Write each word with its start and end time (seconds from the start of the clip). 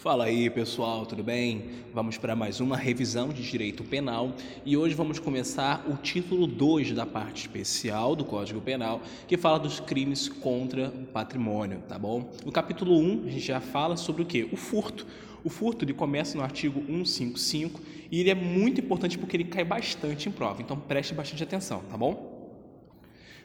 Fala 0.00 0.24
aí 0.24 0.48
pessoal, 0.48 1.04
tudo 1.04 1.22
bem? 1.22 1.72
Vamos 1.92 2.16
para 2.16 2.34
mais 2.34 2.58
uma 2.58 2.74
revisão 2.74 3.28
de 3.28 3.42
direito 3.42 3.84
penal 3.84 4.32
e 4.64 4.74
hoje 4.74 4.94
vamos 4.94 5.18
começar 5.18 5.84
o 5.86 5.94
título 5.94 6.46
2 6.46 6.92
da 6.92 7.04
parte 7.04 7.42
especial 7.42 8.16
do 8.16 8.24
Código 8.24 8.62
Penal 8.62 9.02
que 9.28 9.36
fala 9.36 9.58
dos 9.58 9.78
crimes 9.78 10.26
contra 10.26 10.88
o 10.88 11.04
patrimônio, 11.04 11.82
tá 11.86 11.98
bom? 11.98 12.32
No 12.46 12.50
capítulo 12.50 12.98
1 12.98 13.02
um, 13.02 13.26
a 13.26 13.30
gente 13.30 13.44
já 13.44 13.60
fala 13.60 13.94
sobre 13.94 14.22
o 14.22 14.24
que? 14.24 14.48
O 14.50 14.56
furto. 14.56 15.06
O 15.44 15.50
furto 15.50 15.84
ele 15.84 15.92
começa 15.92 16.34
no 16.38 16.42
artigo 16.42 16.80
155 16.86 17.82
e 18.10 18.20
ele 18.20 18.30
é 18.30 18.34
muito 18.34 18.80
importante 18.80 19.18
porque 19.18 19.36
ele 19.36 19.44
cai 19.44 19.64
bastante 19.64 20.30
em 20.30 20.32
prova, 20.32 20.62
então 20.62 20.78
preste 20.78 21.12
bastante 21.12 21.42
atenção, 21.42 21.82
tá 21.90 21.98
bom? 21.98 22.29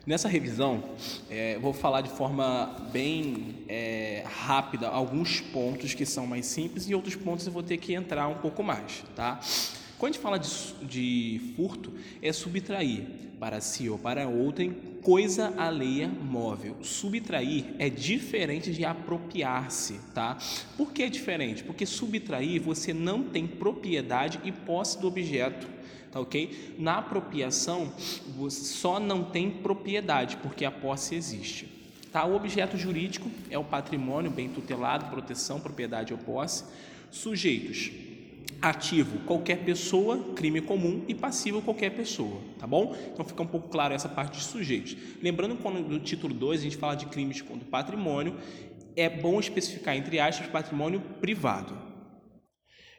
Nessa 0.05 0.27
revisão, 0.27 0.83
é, 1.31 1.57
vou 1.57 1.73
falar 1.73 2.01
de 2.01 2.11
forma 2.11 2.75
bem 2.91 3.55
é, 3.67 4.23
rápida 4.27 4.87
alguns 4.87 5.41
pontos 5.41 5.95
que 5.95 6.05
são 6.05 6.27
mais 6.27 6.45
simples 6.45 6.87
e 6.87 6.93
outros 6.93 7.15
pontos 7.15 7.47
eu 7.47 7.51
vou 7.51 7.63
ter 7.63 7.77
que 7.77 7.91
entrar 7.95 8.27
um 8.27 8.35
pouco 8.35 8.61
mais, 8.61 9.03
tá? 9.15 9.39
Quando 9.97 10.11
a 10.11 10.13
gente 10.13 10.21
fala 10.21 10.37
de, 10.37 10.49
de 10.83 11.53
furto, 11.55 11.91
é 12.21 12.31
subtrair 12.31 13.03
para 13.39 13.59
si 13.59 13.89
ou 13.89 13.97
para 13.97 14.27
outrem 14.27 14.77
coisa 15.05 15.53
alheia 15.55 16.07
móvel. 16.07 16.77
Subtrair 16.81 17.75
é 17.77 17.91
diferente 17.91 18.73
de 18.73 18.83
apropriar-se, 18.83 19.99
tá? 20.15 20.35
Por 20.75 20.91
que 20.91 21.03
é 21.03 21.09
diferente? 21.09 21.63
Porque 21.63 21.85
subtrair 21.85 22.59
você 22.59 22.91
não 22.91 23.21
tem 23.21 23.45
propriedade 23.45 24.39
e 24.43 24.51
posse 24.51 24.99
do 24.99 25.07
objeto 25.07 25.75
tá 26.11 26.21
ok? 26.21 26.75
Na 26.79 26.99
apropriação, 26.99 27.91
você 28.37 28.63
só 28.63 29.01
não 29.01 29.25
tem 29.25 29.51
propriedade, 29.51 30.37
porque 30.37 30.63
a 30.63 30.71
posse 30.71 31.13
existe. 31.13 31.67
Tá? 32.09 32.23
O 32.23 32.33
objeto 32.33 32.77
jurídico 32.77 33.29
é 33.49 33.59
o 33.59 33.65
patrimônio 33.65 34.31
bem 34.31 34.47
tutelado, 34.47 35.07
proteção, 35.07 35.59
propriedade 35.59 36.13
ou 36.13 36.19
posse. 36.19 36.63
Sujeitos, 37.11 37.91
ativo, 38.69 39.19
qualquer 39.25 39.63
pessoa, 39.63 40.33
crime 40.35 40.59
comum 40.59 41.03
e 41.07 41.13
passivo, 41.13 41.61
qualquer 41.61 41.91
pessoa, 41.91 42.41
tá 42.59 42.65
bom? 42.65 42.95
Então 43.13 43.23
fica 43.23 43.43
um 43.43 43.47
pouco 43.47 43.69
claro 43.69 43.93
essa 43.93 44.09
parte 44.09 44.39
de 44.39 44.43
sujeitos. 44.43 44.97
Lembrando 45.21 45.55
quando 45.57 45.79
no 45.79 45.99
título 45.99 46.33
2 46.33 46.61
a 46.61 46.63
gente 46.63 46.77
fala 46.77 46.95
de 46.95 47.05
crimes 47.05 47.41
contra 47.41 47.65
o 47.65 47.69
patrimônio, 47.69 48.35
é 48.95 49.09
bom 49.09 49.39
especificar 49.39 49.95
entre 49.95 50.19
aspas 50.19 50.47
patrimônio 50.47 50.99
privado, 51.21 51.85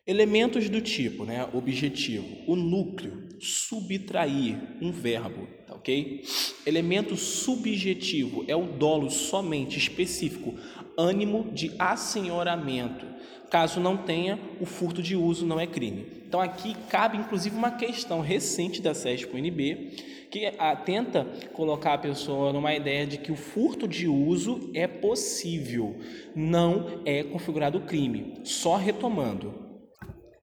Elementos 0.07 0.69
do 0.69 0.81
tipo, 0.81 1.25
né, 1.25 1.49
objetivo, 1.53 2.29
o 2.47 2.55
núcleo, 2.55 3.29
subtrair, 3.41 4.57
um 4.81 4.93
verbo, 4.93 5.49
tá 5.67 5.75
ok? 5.75 6.23
Elemento 6.65 7.17
subjetivo 7.17 8.45
é 8.47 8.55
o 8.55 8.67
dolo 8.67 9.11
somente 9.11 9.77
específico, 9.77 10.55
ânimo 10.97 11.51
de 11.53 11.73
assenhoramento. 11.77 13.05
Caso 13.51 13.81
não 13.81 13.97
tenha, 13.97 14.39
o 14.61 14.67
furto 14.67 15.03
de 15.03 15.15
uso 15.17 15.47
não 15.47 15.59
é 15.59 15.67
crime. 15.67 16.07
Então 16.27 16.41
aqui 16.41 16.77
cabe 16.89 17.17
inclusive 17.17 17.57
uma 17.57 17.71
questão 17.71 18.21
recente 18.21 18.83
da 18.83 18.93
SESP-UNB 18.93 19.93
que 20.31 20.53
tenta 20.85 21.27
colocar 21.53 21.95
a 21.95 21.99
pessoa 21.99 22.53
numa 22.53 22.75
ideia 22.75 23.07
de 23.07 23.17
que 23.17 23.31
o 23.31 23.37
furto 23.37 23.87
de 23.87 24.09
uso 24.09 24.71
é 24.75 24.87
possível, 24.87 25.97
não 26.35 27.01
é 27.05 27.23
configurado 27.23 27.81
crime. 27.81 28.35
Só 28.43 28.77
retomando, 28.77 29.66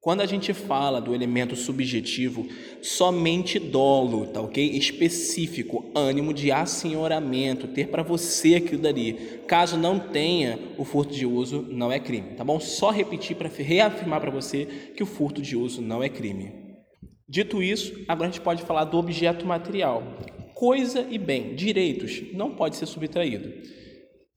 quando 0.04 0.20
a 0.20 0.26
gente 0.26 0.54
fala 0.54 1.00
do 1.00 1.16
elemento 1.16 1.56
subjetivo, 1.56 2.46
somente 2.82 3.58
dolo, 3.58 4.28
tá 4.28 4.42
ok? 4.42 4.62
Específico, 4.76 5.90
ânimo 5.96 6.34
de 6.34 6.52
assenhoramento, 6.52 7.70
ter 7.70 7.88
para 7.88 8.04
você 8.04 8.56
aquilo 8.56 8.82
dali. 8.82 9.14
Caso 9.48 9.78
não 9.78 9.98
tenha 9.98 10.60
o 10.78 10.84
furto 10.84 11.14
de 11.16 11.26
uso, 11.26 11.66
não 11.70 11.90
é 11.90 12.02
crime, 12.02 12.36
tá 12.36 12.44
bom? 12.44 12.60
Só 12.60 12.92
repetir 12.92 13.38
para 13.38 13.48
reafirmar 13.48 14.20
para 14.20 14.30
você 14.30 14.66
que 14.94 15.02
o 15.02 15.06
furto 15.06 15.42
de 15.42 15.56
uso 15.56 15.82
não 15.82 16.04
é 16.04 16.10
crime. 16.10 16.52
Dito 17.26 17.64
isso, 17.64 18.04
agora 18.06 18.28
a 18.28 18.32
gente 18.34 18.44
pode 18.44 18.62
falar 18.64 18.84
do 18.84 18.98
objeto 18.98 19.46
material. 19.46 20.04
Coisa 20.54 21.08
e 21.10 21.18
bem, 21.18 21.56
direitos, 21.56 22.24
não 22.34 22.54
pode 22.56 22.76
ser 22.76 22.88
subtraído. 22.88 23.54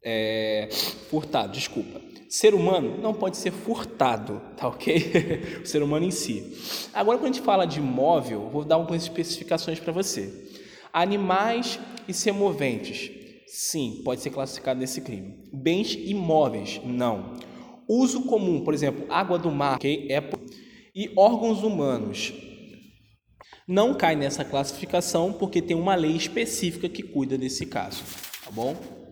É, 0.04 0.68
furtado, 1.10 1.50
desculpa. 1.50 2.00
Ser 2.28 2.54
humano 2.54 2.98
não 3.00 3.14
pode 3.14 3.36
ser 3.36 3.52
furtado, 3.52 4.40
tá 4.56 4.68
ok? 4.68 5.60
o 5.62 5.66
ser 5.66 5.82
humano 5.82 6.04
em 6.04 6.10
si. 6.10 6.56
Agora, 6.92 7.18
quando 7.18 7.30
a 7.30 7.34
gente 7.34 7.44
fala 7.44 7.66
de 7.66 7.80
móvel, 7.80 8.48
vou 8.50 8.64
dar 8.64 8.76
algumas 8.76 9.02
especificações 9.02 9.78
para 9.78 9.92
você. 9.92 10.32
Animais 10.92 11.78
e 12.08 12.12
semoventes, 12.12 13.10
sim, 13.46 14.00
pode 14.04 14.20
ser 14.20 14.30
classificado 14.30 14.80
nesse 14.80 15.00
crime. 15.00 15.48
Bens 15.52 15.94
imóveis, 15.94 16.80
não. 16.84 17.34
Uso 17.88 18.22
comum, 18.22 18.64
por 18.64 18.74
exemplo, 18.74 19.06
água 19.08 19.38
do 19.38 19.50
mar, 19.50 19.76
ok? 19.76 20.08
É... 20.10 20.22
E 20.94 21.12
órgãos 21.14 21.62
humanos, 21.62 22.32
não 23.68 23.94
cai 23.94 24.16
nessa 24.16 24.44
classificação 24.44 25.32
porque 25.32 25.60
tem 25.60 25.76
uma 25.76 25.94
lei 25.94 26.16
específica 26.16 26.88
que 26.88 27.02
cuida 27.02 27.36
desse 27.36 27.66
caso, 27.66 28.02
tá 28.44 28.50
bom? 28.50 29.05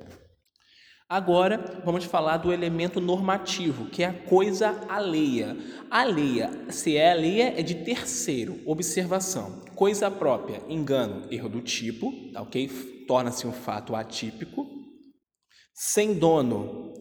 Agora 1.15 1.81
vamos 1.85 2.07
falar 2.07 2.39
do 2.39 2.53
elemento 2.53 3.01
normativo, 3.01 3.87
que 3.87 4.03
é 4.03 4.07
a 4.07 4.13
coisa 4.13 4.85
alheia. 4.89 5.57
Alheia, 5.89 6.51
se 6.71 6.97
é 6.97 7.13
alheia, 7.13 7.55
é 7.57 7.63
de 7.63 7.85
terceiro. 7.85 8.61
Observação. 8.67 9.63
Coisa 9.77 10.11
própria, 10.11 10.61
engano, 10.69 11.25
erro 11.31 11.49
do 11.49 11.61
tipo, 11.61 12.13
tá 12.33 12.43
ok? 12.43 12.67
Torna-se 13.07 13.47
um 13.47 13.53
fato 13.53 13.95
atípico. 13.95 14.67
Sem 15.73 16.15
dono, 16.15 16.93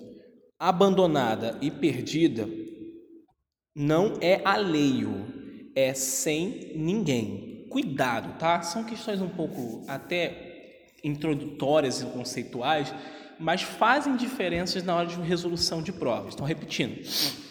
abandonada 0.59 1.57
e 1.59 1.71
perdida, 1.71 2.47
não 3.75 4.19
é 4.21 4.41
alheio, 4.45 5.25
é 5.75 5.95
sem 5.95 6.71
ninguém. 6.75 7.67
Cuidado, 7.67 8.37
tá? 8.37 8.61
São 8.61 8.83
questões 8.83 9.19
um 9.19 9.29
pouco 9.29 9.83
até 9.87 10.91
introdutórias 11.03 12.03
e 12.03 12.05
conceituais 12.05 12.93
mas 13.39 13.61
fazem 13.61 14.15
diferenças 14.15 14.83
na 14.83 14.95
hora 14.95 15.07
de 15.07 15.19
resolução 15.21 15.81
de 15.81 15.91
provas. 15.91 16.33
Então, 16.33 16.45
repetindo: 16.45 17.01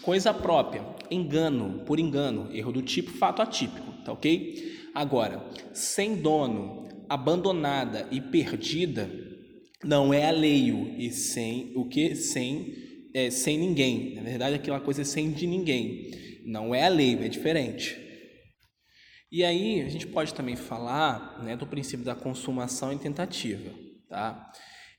coisa 0.01 0.33
própria, 0.33 0.85
engano, 1.09 1.83
por 1.85 1.99
engano, 1.99 2.49
erro 2.53 2.71
do 2.71 2.81
tipo, 2.81 3.11
fato 3.11 3.41
atípico, 3.41 3.91
tá 4.03 4.11
ok? 4.11 4.89
Agora, 4.93 5.43
sem 5.73 6.15
dono, 6.15 6.87
abandonada 7.09 8.07
e 8.11 8.21
perdida, 8.21 9.09
não 9.83 10.13
é 10.13 10.25
alheio 10.25 10.95
e 10.97 11.11
sem 11.11 11.73
o 11.75 11.87
que? 11.87 12.15
Sem, 12.15 12.73
é, 13.13 13.29
sem 13.29 13.57
ninguém. 13.57 14.15
Na 14.15 14.21
verdade, 14.21 14.55
aquela 14.55 14.79
coisa 14.79 15.01
é 15.01 15.05
sem 15.05 15.31
de 15.31 15.45
ninguém. 15.45 16.11
Não 16.45 16.73
é 16.73 16.83
alheio, 16.83 17.23
é 17.23 17.27
diferente. 17.27 17.99
E 19.31 19.43
aí, 19.43 19.81
a 19.81 19.89
gente 19.89 20.05
pode 20.07 20.33
também 20.33 20.55
falar 20.55 21.41
né, 21.43 21.57
do 21.57 21.65
princípio 21.65 22.05
da 22.05 22.13
consumação 22.13 22.93
e 22.93 22.99
tentativa, 22.99 23.71
tá? 24.07 24.51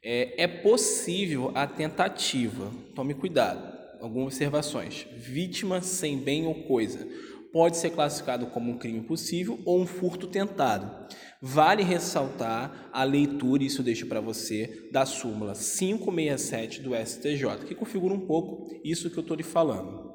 É, 0.04 0.44
é 0.44 0.46
possível 0.46 1.50
a 1.54 1.66
tentativa, 1.66 2.70
tome 2.94 3.14
cuidado, 3.14 3.72
algumas 4.02 4.34
observações. 4.34 5.06
Vítima 5.16 5.80
sem 5.80 6.18
bem 6.18 6.46
ou 6.46 6.54
coisa 6.64 7.08
pode 7.50 7.78
ser 7.78 7.90
classificado 7.90 8.46
como 8.46 8.72
um 8.72 8.76
crime 8.76 9.00
possível 9.00 9.58
ou 9.64 9.80
um 9.80 9.86
furto 9.86 10.26
tentado. 10.26 11.08
Vale 11.40 11.82
ressaltar 11.82 12.90
a 12.92 13.02
leitura, 13.04 13.62
isso 13.62 13.82
deixo 13.82 14.06
para 14.06 14.20
você, 14.20 14.88
da 14.92 15.06
súmula 15.06 15.54
567 15.54 16.82
do 16.82 16.94
STJ, 16.94 17.64
que 17.66 17.74
configura 17.74 18.12
um 18.12 18.26
pouco 18.26 18.68
isso 18.84 19.08
que 19.08 19.16
eu 19.16 19.22
estou 19.22 19.36
lhe 19.36 19.42
falando. 19.42 20.12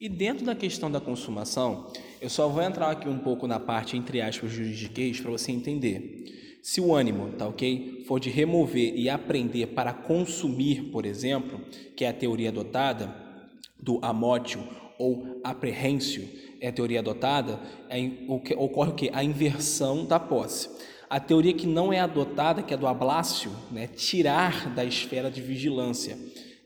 E 0.00 0.08
dentro 0.08 0.44
da 0.44 0.56
questão 0.56 0.90
da 0.90 1.00
consumação, 1.00 1.92
eu 2.20 2.28
só 2.28 2.48
vou 2.48 2.62
entrar 2.62 2.90
aqui 2.90 3.08
um 3.08 3.18
pouco 3.18 3.46
na 3.46 3.60
parte 3.60 3.96
entre 3.96 4.20
aspas 4.20 4.50
juridiquês 4.50 5.20
para 5.20 5.30
você 5.30 5.52
entender. 5.52 6.41
Se 6.62 6.80
o 6.80 6.94
ânimo, 6.94 7.32
tá 7.32 7.48
ok, 7.48 8.04
for 8.06 8.20
de 8.20 8.30
remover 8.30 8.94
e 8.94 9.10
aprender 9.10 9.66
para 9.66 9.92
consumir, 9.92 10.92
por 10.92 11.04
exemplo, 11.04 11.60
que 11.96 12.04
é 12.04 12.08
a 12.08 12.12
teoria 12.12 12.50
adotada 12.50 13.12
do 13.76 13.98
amótio 14.00 14.62
ou 14.96 15.40
aprehencio, 15.42 16.28
é 16.60 16.68
a 16.68 16.72
teoria 16.72 17.00
adotada, 17.00 17.58
é, 17.90 17.98
ocorre 18.56 18.90
o 18.90 18.94
que? 18.94 19.10
A 19.12 19.24
inversão 19.24 20.06
da 20.06 20.20
posse. 20.20 20.70
A 21.10 21.18
teoria 21.18 21.52
que 21.52 21.66
não 21.66 21.92
é 21.92 21.98
adotada, 21.98 22.62
que 22.62 22.72
é 22.72 22.76
do 22.76 22.86
ablácio, 22.86 23.50
né, 23.72 23.88
tirar 23.88 24.72
da 24.72 24.84
esfera 24.84 25.32
de 25.32 25.42
vigilância. 25.42 26.16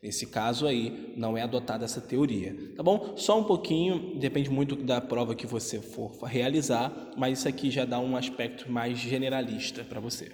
Nesse 0.07 0.25
caso 0.29 0.69
aí, 0.69 1.13
não 1.17 1.37
é 1.37 1.43
adotada 1.43 1.85
essa 1.85 2.01
teoria, 2.01 2.55
tá 2.77 2.83
bom? 2.83 3.15
Só 3.17 3.41
um 3.41 3.43
pouquinho, 3.43 4.17
depende 4.21 4.49
muito 4.49 4.77
da 4.77 5.01
prova 5.01 5.35
que 5.35 5.49
você 5.49 5.81
for 5.81 6.13
realizar, 6.23 7.11
mas 7.17 7.41
isso 7.41 7.49
aqui 7.49 7.73
já 7.73 7.85
dá 7.85 7.99
um 7.99 8.17
aspecto 8.17 8.71
mais 8.71 9.01
generalista 9.01 9.83
para 9.83 9.99
você. 9.99 10.31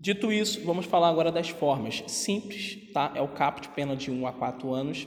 Dito 0.00 0.32
isso, 0.32 0.62
vamos 0.64 0.84
falar 0.84 1.10
agora 1.10 1.30
das 1.30 1.48
formas 1.48 2.02
simples, 2.08 2.90
tá? 2.92 3.12
É 3.14 3.22
o 3.22 3.28
caput, 3.28 3.68
pena 3.68 3.94
de 3.94 4.10
1 4.10 4.26
a 4.26 4.32
4 4.32 4.74
anos. 4.74 5.06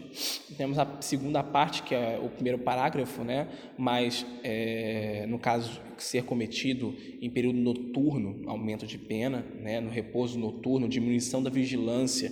Temos 0.55 0.79
a 0.79 1.01
segunda 1.01 1.43
parte, 1.43 1.83
que 1.83 1.93
é 1.93 2.17
o 2.17 2.29
primeiro 2.29 2.59
parágrafo, 2.59 3.25
né? 3.25 3.49
Mas, 3.77 4.25
é, 4.41 5.25
no 5.27 5.37
caso, 5.37 5.81
ser 5.97 6.23
cometido 6.23 6.95
em 7.21 7.29
período 7.29 7.59
noturno, 7.59 8.41
aumento 8.49 8.87
de 8.87 8.97
pena, 8.97 9.45
né? 9.59 9.81
No 9.81 9.89
repouso 9.89 10.39
noturno, 10.39 10.87
diminuição 10.87 11.43
da 11.43 11.49
vigilância 11.49 12.31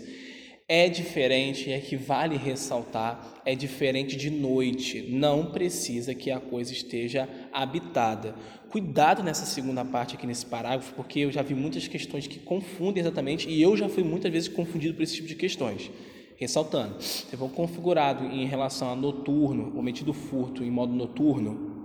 É 0.70 0.90
diferente, 0.90 1.72
é 1.72 1.80
que 1.80 1.96
vale 1.96 2.36
ressaltar, 2.36 3.40
é 3.46 3.56
diferente 3.56 4.18
de 4.18 4.30
noite. 4.30 5.02
Não 5.10 5.46
precisa 5.46 6.14
que 6.14 6.30
a 6.30 6.42
coisa 6.42 6.74
esteja 6.74 7.30
habitada. 7.54 8.36
Cuidado 8.70 9.24
nessa 9.24 9.46
segunda 9.46 9.86
parte 9.86 10.16
aqui 10.16 10.28
nesse 10.28 10.46
parágrafo, 10.46 10.94
porque 10.94 11.20
eu 11.20 11.32
já 11.32 11.42
vi 11.42 11.56
muitas 11.56 11.88
questões 11.88 12.28
que 12.28 12.38
confundem 12.40 13.00
exatamente, 13.00 13.50
e 13.50 13.62
eu 13.62 13.78
já 13.78 13.88
fui 13.88 14.04
muitas 14.04 14.30
vezes 14.30 14.50
confundido 14.50 14.94
por 14.94 15.04
esse 15.04 15.16
tipo 15.16 15.30
de 15.30 15.36
questões. 15.36 15.90
Ressaltando, 16.36 17.02
se 17.02 17.38
for 17.38 17.50
configurado 17.50 18.26
em 18.26 18.46
relação 18.46 18.92
a 18.92 18.96
noturno, 18.96 19.72
omitido 19.80 20.12
furto 20.12 20.66
em 20.66 20.70
modo 20.70 20.94
noturno, 20.94 21.77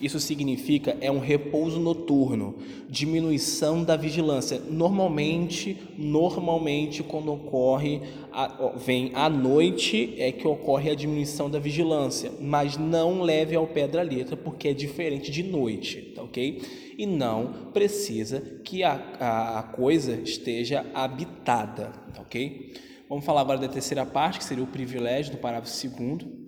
isso 0.00 0.18
significa 0.18 0.96
é 1.00 1.10
um 1.10 1.18
repouso 1.18 1.78
noturno, 1.78 2.56
diminuição 2.88 3.84
da 3.84 3.96
vigilância. 3.96 4.60
Normalmente, 4.70 5.76
normalmente 5.98 7.02
quando 7.02 7.32
ocorre 7.32 8.00
a, 8.32 8.72
vem 8.76 9.10
à 9.14 9.28
noite 9.28 10.14
é 10.16 10.32
que 10.32 10.48
ocorre 10.48 10.90
a 10.90 10.94
diminuição 10.94 11.50
da 11.50 11.58
vigilância, 11.58 12.32
mas 12.40 12.76
não 12.76 13.20
leve 13.22 13.54
ao 13.54 13.66
pé 13.66 13.86
da 13.86 14.00
letra 14.00 14.36
porque 14.36 14.68
é 14.68 14.72
diferente 14.72 15.30
de 15.30 15.42
noite, 15.42 16.12
tá 16.14 16.22
ok? 16.22 16.62
E 16.96 17.04
não 17.06 17.70
precisa 17.72 18.40
que 18.64 18.82
a, 18.82 18.92
a, 19.20 19.58
a 19.58 19.62
coisa 19.64 20.20
esteja 20.24 20.86
habitada, 20.94 21.92
tá 22.14 22.22
ok? 22.22 22.72
Vamos 23.08 23.24
falar 23.24 23.40
agora 23.40 23.58
da 23.58 23.68
terceira 23.68 24.06
parte, 24.06 24.38
que 24.38 24.44
seria 24.44 24.62
o 24.62 24.68
privilégio 24.68 25.32
do 25.32 25.38
parágrafo 25.38 25.68
segundo 25.68 26.39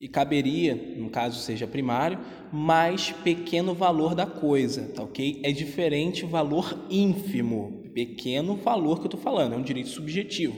e 0.00 0.08
caberia, 0.08 0.74
no 0.96 1.08
caso 1.08 1.40
seja 1.40 1.66
primário, 1.66 2.18
mais 2.52 3.12
pequeno 3.12 3.74
valor 3.74 4.14
da 4.14 4.26
coisa, 4.26 4.92
tá 4.94 5.02
ok? 5.02 5.40
É 5.42 5.50
diferente 5.50 6.26
valor 6.26 6.86
ínfimo, 6.90 7.82
pequeno 7.94 8.56
valor 8.56 8.96
que 8.96 9.06
eu 9.06 9.08
estou 9.08 9.20
falando, 9.20 9.54
é 9.54 9.56
um 9.56 9.62
direito 9.62 9.88
subjetivo. 9.88 10.54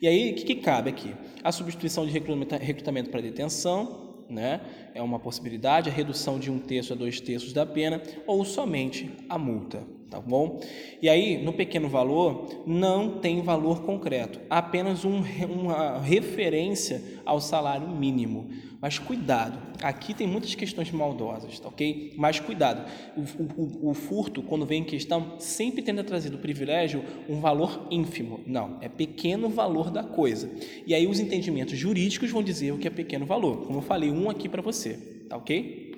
E 0.00 0.08
aí, 0.08 0.32
o 0.32 0.34
que, 0.34 0.44
que 0.44 0.54
cabe 0.56 0.90
aqui? 0.90 1.14
A 1.44 1.52
substituição 1.52 2.04
de 2.04 2.10
recrutamento 2.10 3.08
para 3.08 3.20
detenção, 3.20 4.24
né? 4.28 4.60
É 4.94 5.00
uma 5.00 5.20
possibilidade, 5.20 5.88
a 5.88 5.92
redução 5.92 6.40
de 6.40 6.50
um 6.50 6.58
terço 6.58 6.92
a 6.92 6.96
dois 6.96 7.20
terços 7.20 7.52
da 7.52 7.64
pena, 7.64 8.02
ou 8.26 8.44
somente 8.44 9.08
a 9.28 9.38
multa, 9.38 9.86
tá 10.10 10.20
bom? 10.20 10.60
E 11.00 11.08
aí, 11.08 11.40
no 11.42 11.52
pequeno 11.52 11.88
valor, 11.88 12.64
não 12.66 13.20
tem 13.20 13.42
valor 13.42 13.82
concreto, 13.82 14.40
apenas 14.50 15.04
um, 15.04 15.22
uma 15.48 15.98
referência 16.00 17.00
ao 17.24 17.40
salário 17.40 17.88
mínimo. 17.88 18.50
Mas 18.82 18.98
cuidado, 18.98 19.60
aqui 19.80 20.12
tem 20.12 20.26
muitas 20.26 20.56
questões 20.56 20.90
maldosas, 20.90 21.60
tá 21.60 21.68
ok? 21.68 22.12
Mas 22.16 22.40
cuidado, 22.40 22.84
o, 23.16 23.62
o, 23.62 23.90
o 23.90 23.94
furto, 23.94 24.42
quando 24.42 24.66
vem 24.66 24.80
em 24.80 24.84
questão, 24.84 25.36
sempre 25.38 25.82
tenta 25.82 26.02
trazer 26.02 26.30
do 26.30 26.38
privilégio 26.38 27.04
um 27.28 27.38
valor 27.38 27.86
ínfimo. 27.92 28.40
Não, 28.44 28.78
é 28.80 28.88
pequeno 28.88 29.48
valor 29.48 29.88
da 29.88 30.02
coisa. 30.02 30.50
E 30.84 30.96
aí 30.96 31.06
os 31.06 31.20
entendimentos 31.20 31.78
jurídicos 31.78 32.32
vão 32.32 32.42
dizer 32.42 32.72
o 32.72 32.78
que 32.78 32.88
é 32.88 32.90
pequeno 32.90 33.24
valor. 33.24 33.58
Como 33.66 33.78
eu 33.78 33.82
falei, 33.82 34.10
um 34.10 34.28
aqui 34.28 34.48
para 34.48 34.60
você, 34.60 34.94
tá 35.28 35.36
ok? 35.36 35.91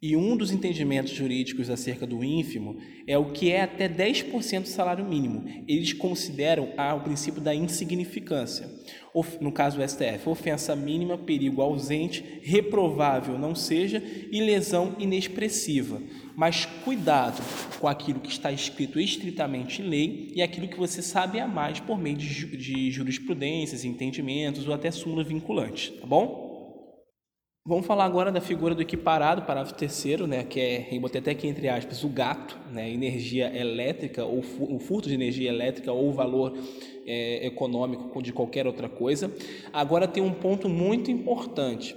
E 0.00 0.14
um 0.14 0.36
dos 0.36 0.50
entendimentos 0.50 1.12
jurídicos 1.12 1.70
acerca 1.70 2.06
do 2.06 2.22
ínfimo 2.22 2.76
é 3.06 3.16
o 3.16 3.32
que 3.32 3.50
é 3.50 3.62
até 3.62 3.88
10% 3.88 4.62
do 4.62 4.68
salário 4.68 5.04
mínimo. 5.04 5.44
Eles 5.66 5.94
consideram 5.94 6.68
ah, 6.76 6.94
o 6.94 7.00
princípio 7.00 7.40
da 7.40 7.54
insignificância. 7.54 8.68
No 9.40 9.50
caso 9.50 9.78
do 9.78 9.88
STF, 9.88 10.28
ofensa 10.28 10.76
mínima, 10.76 11.16
perigo 11.16 11.62
ausente, 11.62 12.22
reprovável 12.42 13.38
não 13.38 13.54
seja 13.54 14.02
e 14.30 14.42
lesão 14.42 14.94
inexpressiva. 14.98 16.02
Mas 16.36 16.66
cuidado 16.84 17.42
com 17.80 17.88
aquilo 17.88 18.20
que 18.20 18.30
está 18.30 18.52
escrito 18.52 19.00
estritamente 19.00 19.80
em 19.80 19.88
lei 19.88 20.32
e 20.34 20.42
aquilo 20.42 20.68
que 20.68 20.76
você 20.76 21.00
sabe 21.00 21.40
a 21.40 21.48
mais 21.48 21.80
por 21.80 21.98
meio 21.98 22.18
de, 22.18 22.90
jurisprudências, 22.90 23.86
entendimentos 23.86 24.68
ou 24.68 24.74
até 24.74 24.90
súmulas 24.90 25.26
vinculantes, 25.26 25.98
tá 25.98 26.06
bom? 26.06 26.45
Vamos 27.68 27.84
falar 27.84 28.04
agora 28.04 28.30
da 28.30 28.40
figura 28.40 28.76
do 28.76 28.82
equiparado, 28.82 29.42
parágrafo 29.42 29.74
terceiro, 29.74 30.24
né, 30.24 30.44
que 30.44 30.60
é, 30.60 30.86
eu 30.92 31.00
botei 31.00 31.20
até 31.20 31.32
aqui 31.32 31.48
entre 31.48 31.68
aspas, 31.68 32.04
o 32.04 32.08
gato, 32.08 32.56
né, 32.70 32.88
energia 32.88 33.52
elétrica, 33.58 34.24
ou 34.24 34.38
o 34.38 34.78
furto 34.78 35.08
de 35.08 35.14
energia 35.14 35.48
elétrica, 35.48 35.90
ou 35.90 36.12
valor 36.12 36.56
é, 37.04 37.44
econômico 37.44 38.22
de 38.22 38.32
qualquer 38.32 38.68
outra 38.68 38.88
coisa. 38.88 39.34
Agora 39.72 40.06
tem 40.06 40.22
um 40.22 40.32
ponto 40.32 40.68
muito 40.68 41.10
importante. 41.10 41.96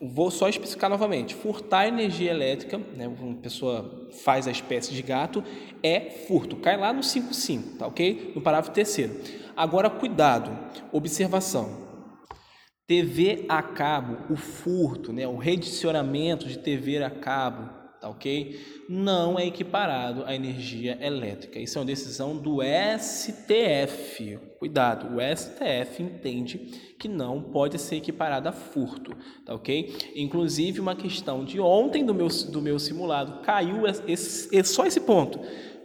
Vou 0.00 0.30
só 0.30 0.48
especificar 0.48 0.88
novamente. 0.88 1.34
Furtar 1.34 1.88
energia 1.88 2.30
elétrica, 2.30 2.78
né, 2.96 3.06
uma 3.06 3.36
pessoa 3.36 4.08
faz 4.24 4.48
a 4.48 4.50
espécie 4.50 4.94
de 4.94 5.02
gato, 5.02 5.44
é 5.82 6.00
furto. 6.26 6.56
Cai 6.56 6.78
lá 6.78 6.90
no 6.90 7.02
5.5, 7.02 7.76
tá 7.76 7.86
ok? 7.86 8.32
No 8.34 8.40
parágrafo 8.40 8.70
terceiro. 8.70 9.14
Agora, 9.54 9.90
cuidado, 9.90 10.58
observação. 10.90 11.91
TV 12.86 13.44
a 13.48 13.62
cabo, 13.62 14.32
o 14.32 14.36
furto, 14.36 15.12
né, 15.12 15.26
o 15.26 15.36
redicionamento 15.36 16.46
de 16.46 16.58
TV 16.58 17.02
a 17.02 17.10
cabo, 17.10 17.70
tá 18.00 18.08
ok? 18.08 18.60
Não 18.88 19.38
é 19.38 19.46
equiparado 19.46 20.24
à 20.24 20.34
energia 20.34 20.98
elétrica. 21.00 21.60
Isso 21.60 21.78
é 21.78 21.80
uma 21.80 21.86
decisão 21.86 22.36
do 22.36 22.58
STF. 22.98 24.38
Cuidado, 24.58 25.16
o 25.16 25.20
STF 25.20 26.02
entende 26.02 26.58
que 26.98 27.06
não 27.06 27.40
pode 27.40 27.78
ser 27.78 27.96
equiparado 27.96 28.48
a 28.48 28.52
furto, 28.52 29.16
tá 29.46 29.54
ok? 29.54 29.94
Inclusive, 30.16 30.80
uma 30.80 30.96
questão 30.96 31.44
de 31.44 31.60
ontem 31.60 32.04
do 32.04 32.12
meu, 32.12 32.28
do 32.28 32.60
meu 32.60 32.78
simulado 32.78 33.40
caiu 33.42 33.86
esse, 33.86 34.48
esse, 34.52 34.64
só 34.64 34.84
esse 34.84 35.00
ponto 35.00 35.38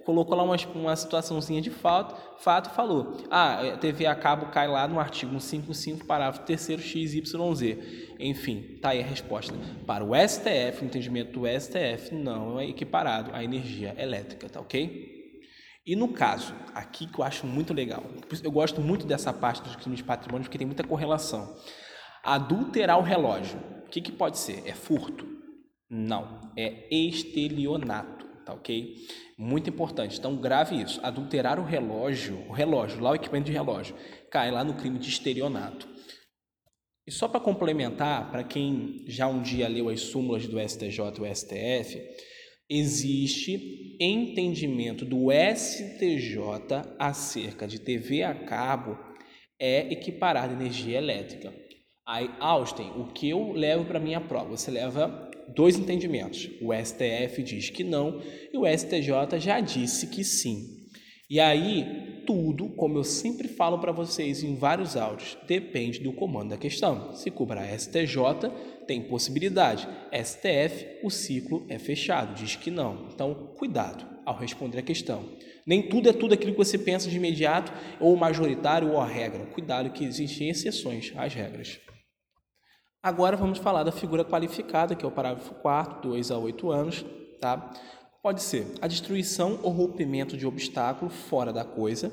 colocou 0.08 0.38
lá 0.38 0.44
uma, 0.44 0.56
uma 0.74 0.96
situaçãozinha 0.96 1.62
de 1.62 1.70
fato, 1.70 2.16
fato 2.40 2.70
falou: 2.70 3.18
ah, 3.30 3.60
é, 3.62 3.76
TV 3.76 4.06
a 4.06 4.16
cabo 4.16 4.46
cai 4.46 4.66
lá 4.66 4.88
no 4.88 5.02
artigo 5.02 5.38
155, 5.38 6.06
parágrafo 6.06 6.46
3 6.46 6.80
XYZ. 6.80 8.16
Enfim, 8.18 8.80
tá 8.82 8.92
aí 8.92 9.02
a 9.02 9.06
resposta. 9.06 9.54
Para 9.86 10.06
o 10.06 10.16
STF, 10.16 10.82
o 10.82 10.86
entendimento 10.86 11.38
do 11.38 11.46
STF 11.46 12.16
não 12.16 12.58
é 12.58 12.70
equiparado 12.70 13.36
à 13.36 13.44
energia 13.44 13.94
elétrica, 13.98 14.48
tá 14.48 14.62
ok? 14.62 15.18
E 15.86 15.94
no 15.94 16.08
caso, 16.08 16.54
aqui 16.74 17.06
que 17.06 17.20
eu 17.20 17.26
acho 17.26 17.46
muito 17.46 17.74
legal, 17.74 18.04
eu 18.42 18.52
gosto 18.52 18.80
muito 18.80 19.06
dessa 19.06 19.34
parte 19.34 19.62
dos 19.62 19.76
crimes 19.76 19.98
de 19.98 20.06
patrimônio 20.06 20.46
porque 20.46 20.58
tem 20.58 20.68
muita 20.68 20.86
correlação. 20.86 21.54
Adulterar 22.24 22.98
o 22.98 23.04
relógio, 23.04 23.60
o 23.86 23.90
que, 23.90 24.00
que 24.00 24.12
pode 24.12 24.38
ser? 24.38 24.64
É 24.66 24.74
furto? 24.74 25.28
Não, 25.90 26.52
é 26.58 26.94
estelionato, 26.94 28.27
tá 28.48 28.54
ok? 28.54 28.96
Muito 29.38 29.70
importante. 29.70 30.18
Então, 30.18 30.38
grave 30.38 30.82
isso. 30.82 31.00
Adulterar 31.04 31.60
o 31.60 31.66
relógio, 31.66 32.46
o 32.48 32.54
relógio, 32.54 33.02
lá 33.02 33.12
o 33.12 33.16
equipamento 33.16 33.48
de 33.48 33.52
relógio, 33.52 33.94
cai 34.32 34.50
lá 34.50 34.64
no 34.64 34.76
crime 34.76 34.98
de 34.98 35.10
estelionato. 35.10 35.88
E 37.06 37.12
só 37.12 37.28
para 37.28 37.42
complementar, 37.42 38.32
para 38.32 38.44
quem 38.44 39.04
já 39.06 39.28
um 39.28 39.42
dia 39.42 39.68
leu 39.68 39.90
as 39.90 40.00
súmulas 40.00 40.48
do 40.48 40.60
STJ 40.60 41.08
e 41.08 41.12
do 41.12 41.36
STF, 41.36 42.02
existe 42.70 43.98
entendimento 44.00 45.06
do 45.06 45.28
STJ 45.32 46.96
acerca 46.98 47.68
de 47.68 47.80
TV 47.80 48.24
a 48.24 48.34
cabo 48.34 48.98
é 49.60 49.92
equiparada 49.92 50.54
energia 50.54 50.98
elétrica. 50.98 51.54
Aí, 52.06 52.30
Austin, 52.40 52.92
o 52.96 53.08
que 53.08 53.30
eu 53.30 53.52
levo 53.52 53.86
para 53.86 54.00
minha 54.00 54.22
prova? 54.22 54.50
Você 54.52 54.72
leva 54.72 55.27
dois 55.56 55.78
entendimentos. 55.78 56.50
O 56.62 56.74
STF 56.74 57.44
diz 57.44 57.70
que 57.70 57.84
não 57.84 58.22
e 58.52 58.58
o 58.58 58.66
STJ 58.66 59.40
já 59.40 59.60
disse 59.60 60.08
que 60.08 60.24
sim. 60.24 60.78
E 61.30 61.42
aí, 61.42 62.24
tudo, 62.26 62.70
como 62.70 62.98
eu 62.98 63.04
sempre 63.04 63.50
falo 63.50 63.80
para 63.80 63.92
vocês 63.92 64.44
em 64.44 64.56
vários 64.56 64.96
áudios, 64.96 65.38
depende 65.46 66.00
do 66.00 66.14
comando 66.14 66.52
da 66.52 66.58
questão. 66.58 67.14
Se 67.14 67.30
cobrar 67.30 67.68
STJ, 67.78 68.50
tem 68.88 69.02
possibilidade. 69.02 69.88
STF, 70.14 71.00
o 71.04 71.10
ciclo 71.10 71.66
é 71.68 71.78
fechado, 71.78 72.34
diz 72.34 72.56
que 72.56 72.72
não. 72.72 73.10
Então, 73.14 73.52
cuidado 73.58 74.06
ao 74.26 74.38
responder 74.38 74.80
a 74.80 74.82
questão. 74.82 75.26
Nem 75.66 75.90
tudo 75.90 76.08
é 76.08 76.14
tudo 76.14 76.34
aquilo 76.34 76.54
que 76.54 76.58
você 76.58 76.78
pensa 76.78 77.10
de 77.10 77.18
imediato, 77.18 77.74
ou 78.00 78.16
majoritário, 78.16 78.92
ou 78.92 79.00
a 79.00 79.06
regra. 79.06 79.46
Cuidado 79.48 79.90
que 79.90 80.06
existem 80.06 80.50
exceções 80.50 81.12
às 81.18 81.34
regras. 81.34 81.78
Agora 83.08 83.38
vamos 83.38 83.58
falar 83.58 83.84
da 83.84 83.92
figura 83.94 84.26
qualificada, 84.26 84.94
que 84.94 85.06
é 85.06 85.08
o 85.08 85.12
parágrafo 85.12 85.54
4, 85.54 86.02
2 86.10 86.30
a 86.30 86.38
8 86.38 86.72
anos, 86.72 87.06
tá? 87.40 87.72
Pode 88.22 88.44
ser 88.44 88.68
a 88.82 88.88
destruição 88.88 89.62
ou 89.64 89.72
rompimento 89.72 90.36
de 90.36 90.46
obstáculo 90.46 91.10
fora 91.10 91.54
da 91.54 91.64
coisa, 91.64 92.12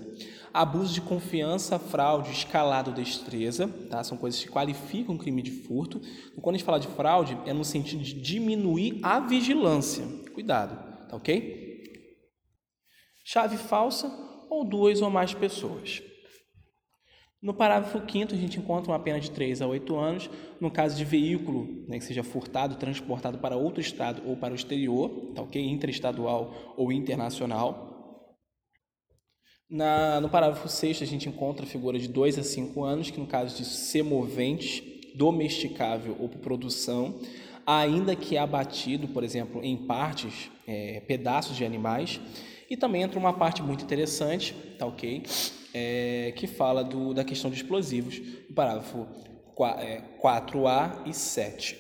abuso 0.53 0.95
de 0.95 1.01
confiança, 1.01 1.81
fraude, 1.81 2.31
escalado, 2.31 2.93
destreza, 2.93 3.67
tá? 3.91 4.05
São 4.05 4.17
coisas 4.17 4.41
que 4.41 4.49
qualificam 4.49 5.17
o 5.17 5.19
crime 5.19 5.43
de 5.43 5.51
furto. 5.51 6.01
E 6.01 6.41
quando 6.41 6.55
a 6.55 6.59
gente 6.59 6.65
fala 6.65 6.79
de 6.79 6.87
fraude, 6.87 7.37
é 7.45 7.53
no 7.53 7.65
sentido 7.65 8.05
de 8.05 8.15
diminuir 8.15 9.01
a 9.03 9.19
vigilância. 9.19 10.05
Cuidado, 10.33 11.09
tá 11.09 11.17
ok? 11.17 11.83
Chave 13.25 13.57
falsa 13.57 14.09
ou 14.49 14.63
duas 14.65 15.03
ou 15.03 15.11
mais 15.11 15.35
pessoas. 15.35 16.01
No 17.45 17.53
parágrafo 17.53 18.01
5 18.11 18.33
a 18.33 18.39
gente 18.39 18.59
encontra 18.59 18.91
uma 18.91 18.99
pena 18.99 19.21
de 19.21 19.31
3 19.31 19.61
a 19.61 19.67
8 19.67 19.97
anos, 19.99 20.31
no 20.59 20.71
caso 20.71 20.97
de 20.97 21.05
veículo 21.05 21.85
né, 21.87 21.99
que 21.99 22.05
seja 22.07 22.25
furtado, 22.25 22.77
transportado 22.77 23.37
para 23.37 23.55
outro 23.55 23.83
estado 23.83 24.23
ou 24.25 24.35
para 24.35 24.55
o 24.55 24.57
exterior, 24.57 25.11
tá 25.35 25.43
ok? 25.43 25.63
Interestadual 25.63 26.75
ou 26.75 26.91
internacional. 26.91 28.33
Na, 29.69 30.23
no 30.23 30.31
parágrafo 30.31 30.67
6 30.71 31.03
a 31.03 31.05
gente 31.05 31.29
encontra 31.29 31.67
a 31.67 31.69
figura 31.69 31.99
de 31.99 32.09
2 32.09 32.39
a 32.39 32.43
5 32.43 32.83
anos, 32.83 33.11
que 33.11 33.21
no 33.21 33.27
caso 33.27 33.55
de 33.59 33.67
semoventes, 33.67 34.83
domesticável 35.15 36.17
ou 36.19 36.31
por 36.31 36.39
produção, 36.39 37.21
ainda 37.67 38.17
que 38.17 38.39
abatido, 38.39 39.07
por 39.09 39.23
exemplo, 39.23 39.63
em 39.63 39.77
partes, 39.77 40.51
é, 40.67 41.01
pedaços 41.01 41.55
de 41.55 41.63
animais. 41.63 42.19
E 42.71 42.75
também 42.75 43.03
entra 43.03 43.19
uma 43.19 43.35
parte 43.35 43.63
muito 43.63 43.85
interessante, 43.85 44.55
tá 44.79 44.87
ok? 44.87 45.25
É, 45.76 46.33
que 46.37 46.47
fala 46.47 46.85
do, 46.85 47.12
da 47.12 47.25
questão 47.25 47.50
de 47.50 47.57
explosivos, 47.57 48.21
parágrafo 48.54 49.09
4A 49.57 51.07
é, 51.07 51.11
e 51.11 51.12
7. 51.12 51.76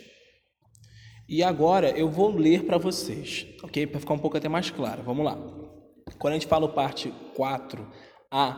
E 1.28 1.42
agora 1.42 1.90
eu 1.90 2.10
vou 2.10 2.34
ler 2.34 2.64
para 2.64 2.76
vocês, 2.76 3.46
ok? 3.62 3.86
Para 3.86 4.00
ficar 4.00 4.14
um 4.14 4.18
pouco 4.18 4.36
até 4.36 4.48
mais 4.48 4.70
claro. 4.70 5.02
Vamos 5.02 5.24
lá. 5.24 5.38
Quando 6.18 6.32
a 6.32 6.36
gente 6.36 6.46
fala 6.46 6.66
o 6.66 6.72
parte 6.72 7.12
4A, 7.36 8.56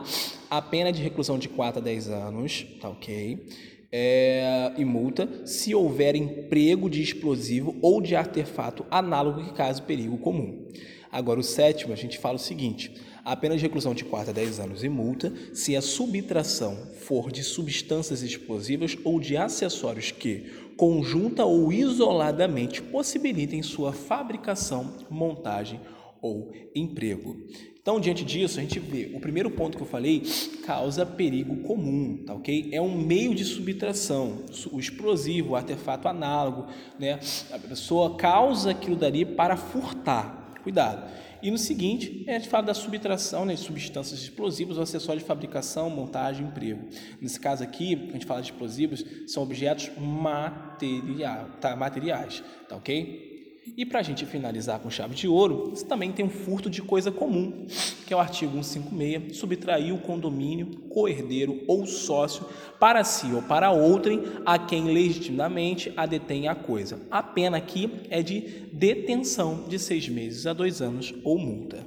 a 0.49 0.61
pena 0.61 0.91
de 0.91 1.01
reclusão 1.01 1.37
de 1.37 1.47
4 1.47 1.79
a 1.79 1.83
10 1.83 2.09
anos, 2.09 2.65
tá 2.81 2.89
ok? 2.89 3.47
É, 3.89 4.73
e 4.77 4.83
multa 4.83 5.45
se 5.45 5.73
houver 5.73 6.15
emprego 6.15 6.89
de 6.89 7.01
explosivo 7.01 7.77
ou 7.81 8.01
de 8.01 8.15
artefato 8.15 8.85
análogo 8.91 9.43
que 9.43 9.53
cause 9.53 9.81
perigo 9.81 10.17
comum. 10.17 10.67
Agora, 11.09 11.39
o 11.39 11.43
sétimo, 11.43 11.93
a 11.93 11.95
gente 11.95 12.17
fala 12.17 12.35
o 12.35 12.39
seguinte: 12.39 12.93
a 13.27 13.35
pena 13.35 13.57
de 13.57 13.61
reclusão 13.61 13.93
de 13.93 14.05
4 14.05 14.29
a 14.29 14.33
10 14.33 14.61
anos 14.61 14.83
e 14.85 14.89
multa 14.89 15.33
se 15.53 15.75
a 15.75 15.81
subtração 15.81 16.77
for 17.01 17.29
de 17.29 17.43
substâncias 17.43 18.23
explosivas 18.23 18.97
ou 19.03 19.19
de 19.19 19.35
acessórios 19.35 20.11
que, 20.11 20.45
conjunta 20.77 21.43
ou 21.43 21.73
isoladamente, 21.73 22.81
possibilitem 22.81 23.61
sua 23.61 23.91
fabricação, 23.91 24.93
montagem 25.09 25.81
ou 26.21 26.53
emprego. 26.73 27.35
Então, 27.81 27.99
diante 27.99 28.23
disso, 28.23 28.59
a 28.59 28.61
gente 28.61 28.79
vê 28.79 29.11
o 29.13 29.19
primeiro 29.19 29.51
ponto 29.51 29.75
que 29.75 29.83
eu 29.83 29.87
falei 29.87 30.23
causa 30.65 31.05
perigo 31.05 31.63
comum, 31.63 32.23
tá 32.25 32.33
ok? 32.33 32.69
É 32.71 32.81
um 32.81 32.97
meio 32.97 33.35
de 33.35 33.43
subtração, 33.43 34.45
o 34.71 34.79
explosivo, 34.79 35.49
o 35.51 35.55
artefato 35.57 36.07
análogo, 36.07 36.67
né? 36.97 37.19
A 37.51 37.59
pessoa 37.59 38.15
causa 38.15 38.71
aquilo 38.71 38.95
dali 38.95 39.25
para 39.25 39.57
furtar. 39.57 40.53
Cuidado. 40.63 41.26
E 41.41 41.51
no 41.51 41.57
seguinte, 41.57 42.25
a 42.27 42.31
gente 42.33 42.49
fala 42.49 42.67
da 42.67 42.73
subtração 42.73 43.45
né, 43.45 43.53
de 43.53 43.59
substâncias 43.59 44.19
explosivas 44.21 44.77
ou 44.77 44.83
acessórios 44.83 45.23
de 45.23 45.27
fabricação, 45.27 45.89
montagem 45.89 46.47
emprego. 46.47 46.87
Nesse 47.21 47.39
caso 47.39 47.63
aqui, 47.63 48.07
a 48.09 48.13
gente 48.13 48.25
fala 48.25 48.41
de 48.41 48.51
explosivos, 48.51 49.05
são 49.27 49.43
objetos 49.43 49.91
materiais, 49.97 51.47
tá, 51.61 51.75
materiais, 51.75 52.43
tá 52.67 52.75
ok? 52.75 53.36
E 53.75 53.85
para 53.85 53.99
a 53.99 54.03
gente 54.03 54.25
finalizar 54.25 54.79
com 54.79 54.89
chave 54.89 55.15
de 55.15 55.27
ouro, 55.27 55.73
também 55.87 56.11
tem 56.11 56.25
um 56.25 56.29
furto 56.29 56.69
de 56.69 56.81
coisa 56.81 57.11
comum, 57.11 57.67
que 58.05 58.13
é 58.13 58.15
o 58.15 58.19
artigo 58.19 58.51
156, 58.63 59.35
subtrair 59.35 59.93
o 59.93 59.99
condomínio, 59.99 60.67
coerdeiro 60.89 61.63
ou 61.67 61.85
sócio 61.85 62.45
para 62.79 63.03
si 63.03 63.27
ou 63.33 63.41
para 63.41 63.71
outrem 63.71 64.23
a 64.45 64.57
quem 64.57 64.85
legitimamente 64.85 65.91
a 65.97 66.05
detém 66.05 66.47
a 66.47 66.55
coisa. 66.55 67.01
A 67.11 67.21
pena 67.21 67.57
aqui 67.57 67.89
é 68.09 68.21
de 68.21 68.41
detenção 68.73 69.65
de 69.67 69.77
seis 69.77 70.07
meses 70.07 70.45
a 70.47 70.53
dois 70.53 70.81
anos 70.81 71.13
ou 71.23 71.37
multa. 71.37 71.83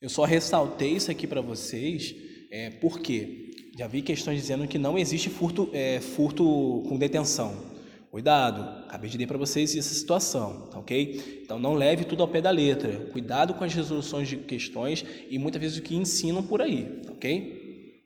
Eu 0.00 0.08
só 0.08 0.24
ressaltei 0.24 0.92
isso 0.92 1.10
aqui 1.10 1.26
para 1.26 1.40
vocês 1.40 2.14
é, 2.50 2.70
porque 2.70 3.50
já 3.78 3.86
vi 3.86 4.02
questões 4.02 4.40
dizendo 4.40 4.66
que 4.66 4.78
não 4.78 4.98
existe 4.98 5.28
furto, 5.28 5.68
é, 5.72 6.00
furto 6.00 6.44
com 6.88 6.96
detenção. 6.98 7.75
Cuidado, 8.16 8.62
acabei 8.86 9.10
de 9.10 9.18
ler 9.18 9.26
para 9.26 9.36
vocês 9.36 9.76
essa 9.76 9.92
situação, 9.92 10.68
tá 10.70 10.78
ok? 10.78 11.42
Então 11.44 11.58
não 11.58 11.74
leve 11.74 12.02
tudo 12.02 12.22
ao 12.22 12.28
pé 12.28 12.40
da 12.40 12.50
letra. 12.50 13.10
Cuidado 13.12 13.52
com 13.52 13.62
as 13.62 13.74
resoluções 13.74 14.26
de 14.26 14.38
questões 14.38 15.04
e 15.28 15.38
muitas 15.38 15.60
vezes 15.60 15.76
o 15.76 15.82
que 15.82 15.94
ensinam 15.94 16.42
por 16.42 16.62
aí, 16.62 17.02
tá 17.04 17.12
ok? 17.12 18.02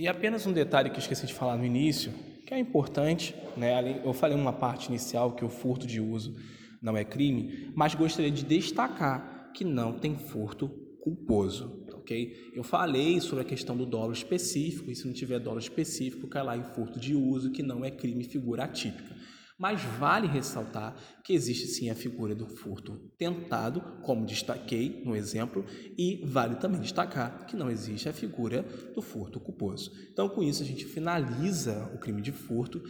E 0.00 0.08
apenas 0.08 0.48
um 0.48 0.52
detalhe 0.52 0.90
que 0.90 0.96
eu 0.96 1.00
esqueci 1.00 1.26
de 1.26 1.32
falar 1.32 1.56
no 1.56 1.64
início, 1.64 2.12
que 2.44 2.52
é 2.52 2.58
importante, 2.58 3.36
né? 3.56 4.02
Eu 4.04 4.12
falei 4.12 4.36
uma 4.36 4.52
parte 4.52 4.88
inicial 4.88 5.36
que 5.36 5.44
o 5.44 5.48
furto 5.48 5.86
de 5.86 6.00
uso 6.00 6.34
não 6.82 6.96
é 6.96 7.04
crime, 7.04 7.70
mas 7.76 7.94
gostaria 7.94 8.32
de 8.32 8.42
destacar 8.44 9.52
que 9.54 9.64
não 9.64 9.96
tem 9.96 10.18
furto 10.18 10.68
culposo 11.00 11.83
ok? 12.04 12.52
Eu 12.54 12.62
falei 12.62 13.20
sobre 13.20 13.42
a 13.42 13.48
questão 13.48 13.76
do 13.76 13.86
dolo 13.86 14.12
específico, 14.12 14.90
e 14.90 14.94
se 14.94 15.06
não 15.06 15.14
tiver 15.14 15.40
dolo 15.40 15.58
específico, 15.58 16.28
cai 16.28 16.44
lá 16.44 16.56
em 16.56 16.62
furto 16.62 17.00
de 17.00 17.14
uso, 17.14 17.50
que 17.50 17.62
não 17.62 17.84
é 17.84 17.90
crime 17.90 18.24
figura 18.24 18.64
atípica. 18.64 19.16
Mas 19.58 19.80
vale 19.98 20.26
ressaltar 20.26 20.96
que 21.24 21.32
existe 21.32 21.68
sim 21.68 21.88
a 21.88 21.94
figura 21.94 22.34
do 22.34 22.46
furto 22.46 22.98
tentado, 23.16 23.80
como 24.02 24.26
destaquei 24.26 25.02
no 25.04 25.16
exemplo, 25.16 25.64
e 25.96 26.22
vale 26.26 26.56
também 26.56 26.80
destacar 26.80 27.46
que 27.46 27.56
não 27.56 27.70
existe 27.70 28.08
a 28.08 28.12
figura 28.12 28.62
do 28.94 29.00
furto 29.00 29.40
culposo. 29.40 29.92
Então, 30.12 30.28
com 30.28 30.42
isso, 30.42 30.62
a 30.62 30.66
gente 30.66 30.84
finaliza 30.84 31.90
o 31.94 31.98
crime 31.98 32.20
de 32.20 32.32
furto 32.32 32.82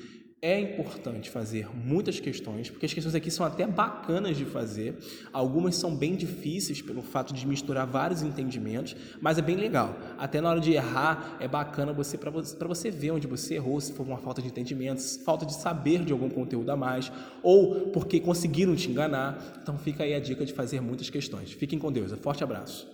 é 0.45 0.61
importante 0.61 1.31
fazer 1.31 1.75
muitas 1.75 2.21
questões, 2.21 2.69
porque 2.69 2.85
as 2.85 2.93
questões 2.93 3.15
aqui 3.15 3.31
são 3.31 3.47
até 3.47 3.67
bacanas 3.67 4.37
de 4.37 4.45
fazer. 4.45 4.95
Algumas 5.33 5.75
são 5.75 5.97
bem 5.97 6.15
difíceis 6.15 6.83
pelo 6.83 7.01
fato 7.01 7.33
de 7.33 7.47
misturar 7.47 7.87
vários 7.87 8.21
entendimentos, 8.21 8.95
mas 9.23 9.39
é 9.39 9.43
bem 9.43 9.57
legal. 9.57 9.97
Até 10.19 10.43
na 10.43 10.51
hora 10.51 10.61
de 10.61 10.73
errar, 10.73 11.39
é 11.41 11.49
bacana 11.49 11.95
você 11.95 12.19
para 12.19 12.31
você, 12.31 12.55
você 12.63 12.91
ver 12.91 13.13
onde 13.13 13.27
você 13.27 13.55
errou, 13.55 13.81
se 13.81 13.95
for 13.95 14.07
uma 14.07 14.19
falta 14.19 14.43
de 14.43 14.49
entendimento, 14.49 15.01
falta 15.25 15.47
de 15.47 15.55
saber 15.55 16.05
de 16.05 16.13
algum 16.13 16.29
conteúdo 16.29 16.69
a 16.69 16.77
mais, 16.77 17.11
ou 17.43 17.87
porque 17.87 18.21
conseguiram 18.21 18.77
te 18.77 18.91
enganar. 18.91 19.63
Então 19.63 19.79
fica 19.79 20.05
aí 20.05 20.13
a 20.13 20.21
dica 20.21 20.45
de 20.45 20.53
fazer 20.53 20.79
muitas 20.83 21.09
questões. 21.09 21.53
Fiquem 21.53 21.79
com 21.79 21.91
Deus. 21.91 22.13
Um 22.13 22.19
forte 22.19 22.45
abraço. 22.45 22.94